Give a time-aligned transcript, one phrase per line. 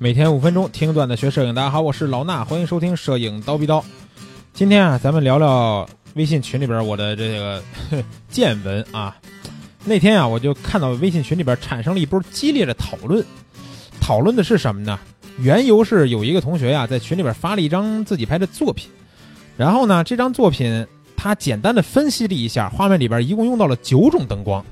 [0.00, 3.84] 每天五分钟听段子学摄影，大家好，我是老衲，欢迎收听摄影刀逼刀。
[4.52, 7.60] 今天啊，咱们聊聊微信群里边我的这个
[8.28, 9.16] 见闻啊。
[9.84, 13.26] 那天啊，我就看到微信群里边产生了一波激烈的讨论，
[14.00, 14.96] 讨论的是什么呢？
[15.40, 18.88] 缘由是有一个同学呀，在群里边发了一张自己拍的作品，
[19.56, 20.86] 然后呢，这张作品
[21.16, 24.64] 他简单的分析了一下，画面里边一共用到了九种灯光。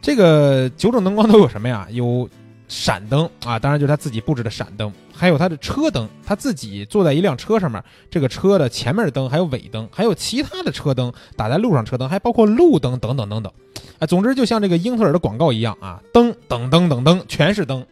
[0.00, 1.88] 这个九种灯光都有什么呀？
[1.90, 2.28] 有
[2.68, 13.52] 闪灯啊，当然就是他自己布置的闪灯，还有他的车灯，他自己坐在一辆车上面，这个车的前面的灯，还有尾灯，还有其他的车灯打在路上车灯，还包括路灯等等等等。
[13.98, 17.86] 啊，总之就像这个英特尔的广告一样啊，灯等灯等灯全是灯。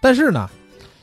[0.00, 0.48] 但是呢，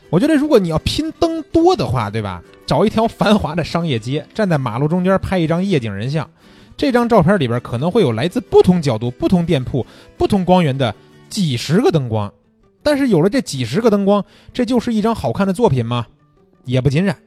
[0.10, 2.44] 我觉得如果你要拼灯多的话，对吧？
[2.66, 6.30] 找一条繁华的商业街，站在马路中间拍一张夜景人像，
[6.76, 9.86] 这张照片里边可能会有来自不同角度、不同店铺、
[10.18, 10.94] 不同光源的
[11.30, 12.34] 几十个灯光。
[12.86, 16.06] 但是有了这几十个灯光，这就是一张好看的作品吗？
[16.66, 17.18] 也不尽然。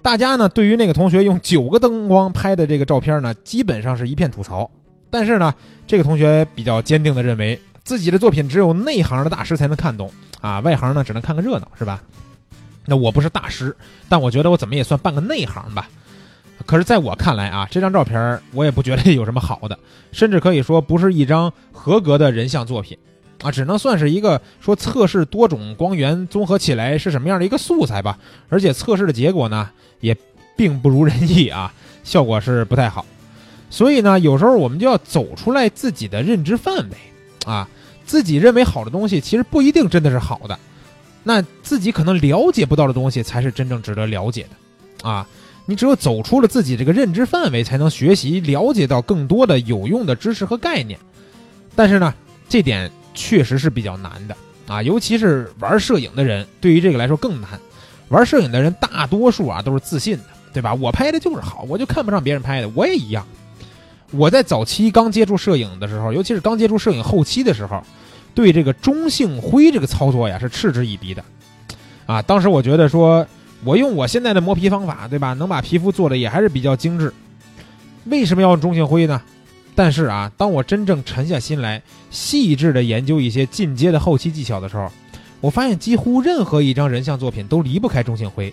[0.00, 4.70] 大家呢，对于那个同学用九个灯光拍的这个照片呢，基本上是一片吐槽。
[5.10, 5.54] 但是呢，
[5.86, 12.02] 这个同学比较坚定地认为，自己的作品只有内行的大师才能看懂啊，外行呢只能看个热闹，是吧？
[12.86, 13.76] 那我不是大师，
[14.08, 15.90] 但我觉得我怎么也算半个内行吧。
[16.64, 19.78] 可是，在我看来啊，这张照片我也不觉得有什么好的，
[20.10, 22.96] 甚至可以说不是一张合格的人像作品
[23.42, 28.18] 啊，只能算是一个说测试多种光源综合起来是什么样的一个素材吧。
[28.48, 29.70] 而且测试的结果呢，
[30.00, 30.16] 也
[30.56, 33.04] 并不如人意啊，效果是不太好。
[33.68, 36.96] 所以呢，有时候我们就要走出来自己的认知范围，
[37.44, 37.68] 啊，
[38.04, 40.58] 自己认为好的东西，其实不一定真的是好的。
[41.24, 45.26] 那自己可能了解不到的东西，才是真正值得了解的，啊，
[45.66, 50.96] 你只有走出了自己这个认知范围，才能学习了解到更多的有用的知识和概念。
[51.74, 52.14] 但是呢，
[52.48, 54.36] 这点确实是比较难的，
[54.68, 57.50] 啊，尤其是玩摄影的人，对于这个来说更难。
[58.08, 60.72] 玩摄影的人大多数啊都是自信的，对吧？
[60.72, 63.26] 我拍的就是好，我就看不上别人拍的，我也一样。
[64.12, 67.82] 我在早期刚接触摄影的时候，尤其是刚接触摄影后期的时候，
[68.32, 71.24] 对这个中性灰这个操作呀是嗤之以鼻的，
[72.06, 73.26] 啊，当时我觉得说，
[73.64, 77.12] 我用我现在的磨皮方法，对吧，能把皮肤做的也还是比较精致，
[78.04, 79.20] 为什么要用中性灰呢？
[79.76, 84.90] 但是啊，当我真正沉下心来，细致的研究一些进阶的后期技巧的时候，
[85.40, 88.52] 我发现几乎任何一张人像作品都离不开中性灰。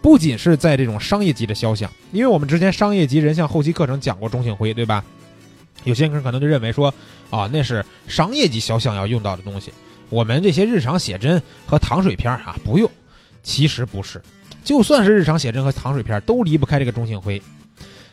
[0.00, 5.04] 不仅是在这种商业级的肖像，因为我们之前商业级人像后期课程讲过中性灰，对吧？
[5.82, 6.94] 有些人可能就认为说，
[7.28, 9.72] 啊，那是商业级肖像要用到的东西，
[10.10, 12.88] 我们这些日常写真和糖水片啊不用。
[13.42, 14.22] 其实不是，
[14.62, 17.42] 就算是日常写真和糖水片都离不开这个中性灰。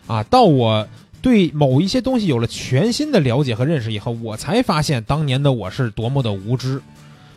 [0.08, 0.88] 啊，到我
[1.22, 6.82] 对某一些东西有了全新的了解和认识以后，我才发现当年的我是多么的无知，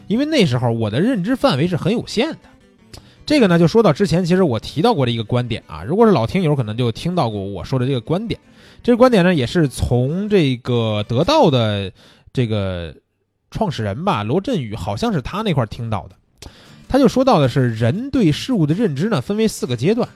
[0.07, 2.39] 因为那时候我的认知范围是很有限的。
[3.27, 5.83] 这个呢，就说到之前，其实我提到过的一个观点啊。
[5.83, 8.39] 如果是老听友，可能就听到过我说的这个观点。
[8.83, 11.91] 这个观点呢，也是从这个得到的
[12.33, 12.95] 这个
[13.51, 16.51] 创始人吧，罗振宇，好像是他那块听到的。
[16.87, 20.07] 他就说到的是，人对事物的认知呢，分为四个阶段。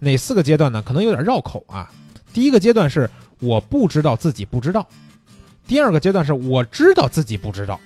[0.00, 0.82] 哪四个阶段呢？
[0.82, 1.90] 可能有点绕口啊。
[2.32, 3.08] 第一个阶段是
[3.40, 4.82] 我不知道自己不知道；
[5.66, 7.76] 第二个阶段是我知道自己不知道；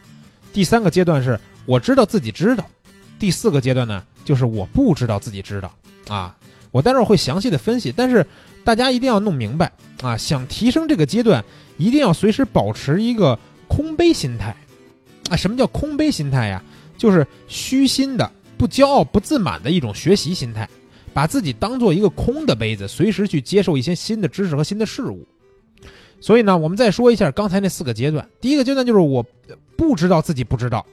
[0.52, 2.64] 第三个阶段是我知道自己知道；
[3.18, 4.02] 第四个阶段呢？
[4.24, 5.70] 就是我不知道自己知道
[6.08, 6.34] 啊，
[6.70, 8.26] 我待会儿会详细的分析，但是
[8.64, 9.70] 大家一定要弄明白
[10.02, 11.44] 啊，想提升这个阶段，
[11.76, 13.38] 一定要随时保持一个
[13.68, 14.56] 空杯心态
[15.28, 15.36] 啊。
[15.36, 16.62] 什么叫空杯心态呀？
[16.96, 20.66] 就是虚心的、不骄傲、不自满的一种学习心态，
[21.14, 25.26] 把自己当做一个空的杯子，随时去接受一些新的知识和新的事物。
[26.20, 29.24] 所以呢，我们再说一下刚才那四个阶段，第一个阶段就是我
[29.76, 30.84] 不知道自己不知道。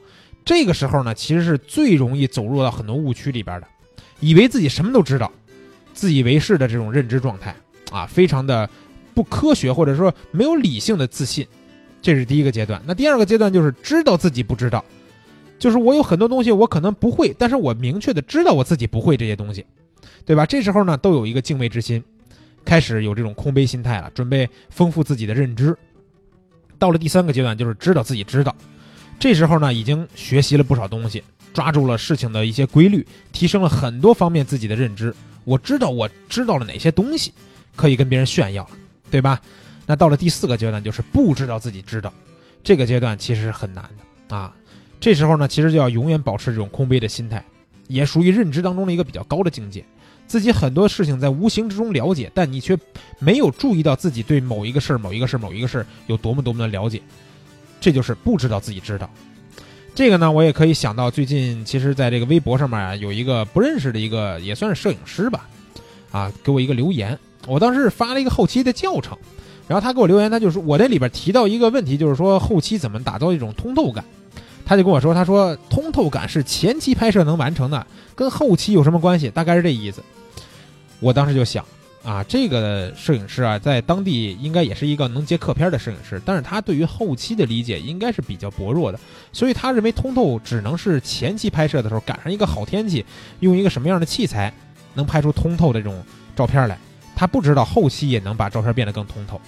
[0.45, 3.67] 这个时候呢，其实是最容易走入到很多误区里边的，
[4.19, 5.31] 以为自己什么都知道，
[5.93, 7.55] 自以为是的这种认知状态
[7.91, 8.69] 啊，非常的
[9.13, 11.47] 不科学或者说没有理性的自信，
[12.01, 12.81] 这是第一个阶段。
[12.85, 14.83] 那第二个阶段就是知道自己不知道，
[15.59, 19.65] 就是我有很多东西我可能不会，但是我明确的知道我自己不会这些东西，
[20.25, 20.45] 对吧？
[20.45, 22.03] 这时候呢，都有一个敬畏之心，
[22.63, 25.77] 开始有这种空杯心态了，准备丰富自己的认知。
[26.77, 28.55] 到了第三个阶段，就是知道自己知道。
[29.19, 31.23] 这时候呢，已经学习了不少东西，
[31.53, 35.13] 抓住了事情的一些规律，提升了很多方面自己的认知。
[35.43, 37.33] 我知道我知道了哪些东西，
[37.75, 38.71] 可以跟别人炫耀了，
[39.09, 39.41] 对吧？
[39.85, 42.13] 那到了第四个阶段，就是不知道自己知道，
[42.63, 43.83] 这个阶段其实是很难
[44.29, 44.55] 的啊。
[44.99, 47.43] 这时候呢，其实就要永远保持这种空杯的心态，
[47.87, 49.83] 也属于认知当中的一个比较高的境界。
[50.31, 52.77] 自己很多事情在无形之中了解，但你却
[53.19, 57.01] 没有注意到自己对某一个事儿、某一个事儿、某一个事儿有多么多么的了解。
[57.81, 59.09] 这就是不知道自己知道。
[59.93, 65.49] 这个呢，我也可以想到最近其实在这个微博上面啊，有一个不认识的一个也算是摄影师吧，
[66.13, 67.19] 啊，给我一个留言。
[67.45, 69.17] 我当时是发了一个后期的教程，
[69.67, 74.01] 然后他给我留言，他就说我这里边提到一个问题，就是说后期怎么打造一种通透感。
[74.63, 77.85] 他就跟我说，他说通透感是前期拍摄能完成的，
[78.15, 79.29] 跟后期有什么关系？
[79.29, 80.01] 大概是这意思。
[81.01, 81.65] 我当时就想。
[82.03, 88.99] 啊，这个摄影师啊，在当地应该也是一个能接客片的摄影师，但是他对于后期的理解应该是比较薄弱的，
[89.31, 93.05] 所以他认为通透只能是前期拍摄的时候赶上一个好天气，
[93.41, 94.51] 用一个什么样的器材
[94.95, 96.03] 能拍出通透的这种
[96.35, 96.75] 照片来，
[97.15, 99.39] 他不知道后期也能把照片变得更通透。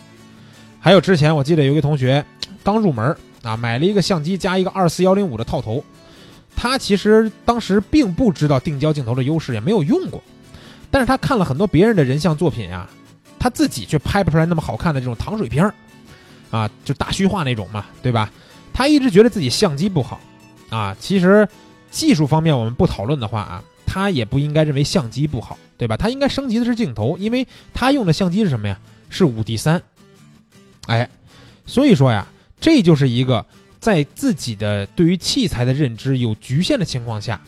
[0.79, 2.23] 还有之前我记得有一个同学
[2.61, 5.83] 刚入门啊，买了一个相机加一个二四幺零五的套头，
[6.55, 10.21] 他其实当时并不知道定焦镜头的优势，也没有用过。
[10.93, 12.87] 但是他看了很多别人的人像作品呀，
[13.39, 15.73] 他自己却拍不出来那么好看的这种糖水片，
[16.51, 18.31] 啊，就大虚化那种嘛，对吧？
[18.71, 20.21] 他一直觉得自己相机不好，
[20.69, 21.49] 啊，其实
[21.89, 25.97] 技术方面我们不讨论的话啊，他也不应该认为相机不好，对吧？
[25.97, 28.79] 他应该升级的是镜头，因为他用的相机是什么呀？
[29.09, 29.81] 是五 D 三，
[30.85, 31.09] 哎，
[31.65, 32.27] 所以说呀，
[32.61, 33.43] 这就是一个
[33.79, 37.41] 在自己的对于器材的认知有局限的情况下。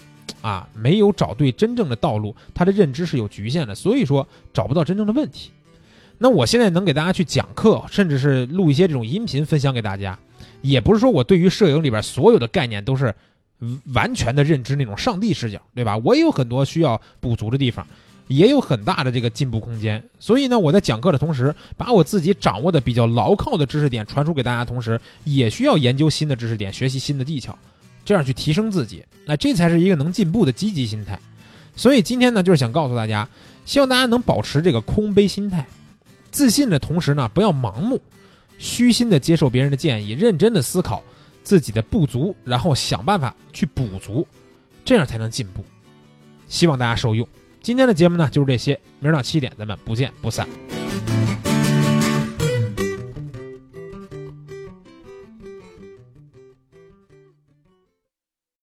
[0.45, 5.49] 啊，没有找对真正的道路，他的认知是有局限的，所以说找不到真正的问题。
[6.19, 10.19] 那我现在能给大家去讲课，甚至是录一些这种音频分享给大家，
[10.61, 13.11] 也不是说我对于摄影里边所有的概念都是
[13.91, 15.97] 完全的认知那种上帝视角，对吧？
[15.97, 17.83] 我也有很多需要补足的地方，
[18.27, 20.03] 也有很大的这个进步空间。
[20.19, 27.57] 所以呢，我在讲课的同时，把我自己掌握的比较牢靠的知识点传输给大家，同时也需要研究新的知识点，学习新的技巧。
[28.05, 31.19] 这样去提升自己，那这才是一个能进步的积极心态。
[31.75, 33.27] 所以今天呢，就是想告诉大家，
[33.65, 35.65] 希望大家能保持这个空杯心态，
[36.31, 37.99] 自信的同时呢，不要盲目、
[38.57, 41.03] 虚心的接受别人的建议，认真的思考
[41.43, 44.25] 自己的不足，然后想办法去补足，
[44.85, 45.65] 这样才能进步。
[46.47, 47.27] 希望大家受用。
[47.61, 48.79] 今天的节目呢，就是这些。
[48.99, 50.47] 明儿早七点，咱们不见不散。